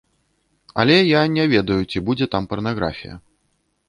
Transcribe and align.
Але 0.83 0.95
я 0.95 1.19
не 1.35 1.45
ведаю, 1.51 1.77
ці 1.91 2.03
будзе 2.07 2.25
там 2.37 2.43
парнаграфія. 2.55 3.15